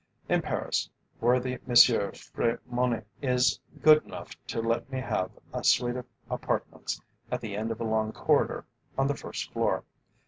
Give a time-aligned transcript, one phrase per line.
[0.27, 6.07] In Paris, worthy Monsieur Frezmony is good enough to let me have a suite of
[6.27, 8.65] apartments at the end of a long corridor
[8.97, 9.83] on the first floor.